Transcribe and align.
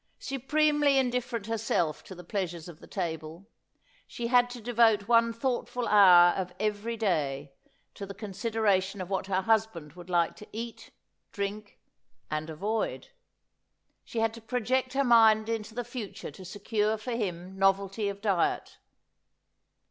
Supremely 0.17 0.95
indifierent 0.97 1.45
herself 1.45 2.03
to 2.05 2.15
the 2.15 2.23
pleasures 2.23 2.67
of 2.67 2.79
the 2.79 2.87
table, 2.87 3.47
she 4.07 4.25
had 4.29 4.49
to 4.49 4.59
devote 4.59 5.07
one 5.07 5.31
thoughtful 5.31 5.87
hour 5.87 6.33
of 6.33 6.51
every 6.59 6.97
day 6.97 7.53
to 7.93 8.07
the 8.07 8.15
consideration 8.15 8.99
of 8.99 9.11
what 9.11 9.27
her 9.27 9.41
husband 9.43 9.93
would 9.93 10.09
like 10.09 10.35
to 10.37 10.47
eat, 10.51 10.89
drink, 11.31 11.77
and 12.31 12.49
avoid. 12.49 13.09
She 14.03 14.21
had 14.21 14.33
to 14.33 14.41
project 14.41 14.93
her 14.93 15.03
mind 15.03 15.49
into 15.49 15.75
the 15.75 15.83
future 15.83 16.31
to 16.31 16.43
secure 16.45 16.97
for 16.97 17.11
him 17.11 17.59
novelty 17.59 18.09
of 18.09 18.21
diet. 18.21 18.79